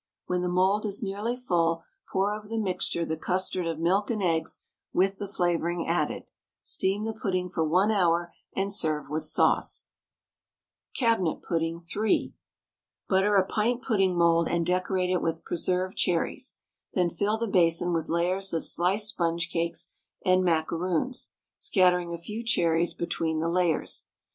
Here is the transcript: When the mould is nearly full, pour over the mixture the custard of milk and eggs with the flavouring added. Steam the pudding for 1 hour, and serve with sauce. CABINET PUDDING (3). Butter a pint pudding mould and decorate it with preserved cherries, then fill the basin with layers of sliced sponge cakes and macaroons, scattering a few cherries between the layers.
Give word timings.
When 0.25 0.41
the 0.41 0.49
mould 0.49 0.83
is 0.83 1.03
nearly 1.03 1.35
full, 1.37 1.83
pour 2.11 2.33
over 2.33 2.47
the 2.47 2.57
mixture 2.57 3.05
the 3.05 3.15
custard 3.17 3.67
of 3.67 3.77
milk 3.77 4.09
and 4.09 4.19
eggs 4.23 4.63
with 4.91 5.19
the 5.19 5.27
flavouring 5.27 5.85
added. 5.87 6.23
Steam 6.63 7.03
the 7.03 7.13
pudding 7.13 7.49
for 7.49 7.63
1 7.63 7.91
hour, 7.91 8.33
and 8.55 8.73
serve 8.73 9.11
with 9.11 9.23
sauce. 9.25 9.89
CABINET 10.95 11.43
PUDDING 11.43 11.81
(3). 11.81 12.33
Butter 13.09 13.35
a 13.35 13.45
pint 13.45 13.83
pudding 13.83 14.17
mould 14.17 14.47
and 14.47 14.65
decorate 14.65 15.11
it 15.11 15.21
with 15.21 15.45
preserved 15.45 15.99
cherries, 15.99 16.57
then 16.95 17.11
fill 17.11 17.37
the 17.37 17.45
basin 17.47 17.93
with 17.93 18.09
layers 18.09 18.55
of 18.55 18.65
sliced 18.65 19.09
sponge 19.09 19.49
cakes 19.49 19.91
and 20.25 20.43
macaroons, 20.43 21.29
scattering 21.53 22.11
a 22.11 22.17
few 22.17 22.43
cherries 22.43 22.95
between 22.95 23.37
the 23.37 23.49
layers. 23.49 24.07